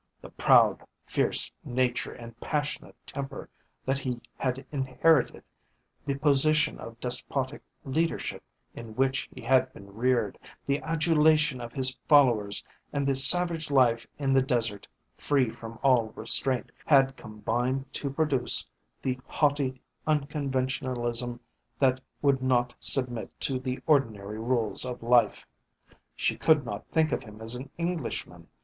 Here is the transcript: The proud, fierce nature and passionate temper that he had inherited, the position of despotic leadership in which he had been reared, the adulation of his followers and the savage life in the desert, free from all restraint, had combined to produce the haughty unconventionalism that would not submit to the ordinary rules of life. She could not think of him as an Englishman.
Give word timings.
The 0.19 0.31
proud, 0.31 0.81
fierce 1.05 1.51
nature 1.63 2.11
and 2.11 2.35
passionate 2.39 2.95
temper 3.05 3.49
that 3.85 3.99
he 3.99 4.19
had 4.35 4.65
inherited, 4.71 5.43
the 6.07 6.17
position 6.17 6.79
of 6.79 6.99
despotic 6.99 7.61
leadership 7.85 8.41
in 8.73 8.95
which 8.95 9.29
he 9.31 9.41
had 9.41 9.71
been 9.75 9.93
reared, 9.93 10.39
the 10.65 10.79
adulation 10.81 11.61
of 11.61 11.71
his 11.71 11.95
followers 12.07 12.63
and 12.91 13.05
the 13.05 13.13
savage 13.13 13.69
life 13.69 14.07
in 14.17 14.33
the 14.33 14.41
desert, 14.41 14.87
free 15.17 15.51
from 15.51 15.77
all 15.83 16.07
restraint, 16.15 16.71
had 16.83 17.15
combined 17.15 17.93
to 17.93 18.09
produce 18.09 18.65
the 19.03 19.19
haughty 19.27 19.83
unconventionalism 20.07 21.39
that 21.77 22.01
would 22.23 22.41
not 22.41 22.73
submit 22.79 23.39
to 23.41 23.59
the 23.59 23.79
ordinary 23.85 24.39
rules 24.39 24.83
of 24.83 25.03
life. 25.03 25.45
She 26.15 26.37
could 26.37 26.65
not 26.65 26.87
think 26.87 27.11
of 27.11 27.21
him 27.21 27.39
as 27.39 27.53
an 27.53 27.69
Englishman. 27.77 28.47